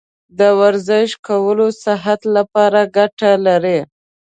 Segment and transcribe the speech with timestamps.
[0.39, 3.79] د ورزش کول صحت لپاره ګټه لري.